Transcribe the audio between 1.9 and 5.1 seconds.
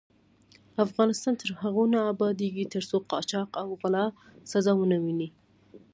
نه ابادیږي، ترڅو قاچاق او غلا سزا ونه